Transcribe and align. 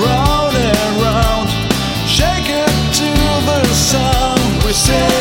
round 0.00 0.54
and 0.56 1.02
round. 1.02 1.48
Shake 2.08 2.48
it 2.48 2.72
to 2.98 3.08
the 3.44 3.74
sound 3.74 4.64
we 4.64 4.72
sing. 4.72 5.11